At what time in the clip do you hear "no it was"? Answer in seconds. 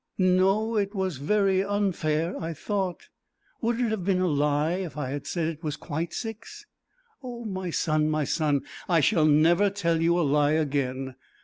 0.17-1.17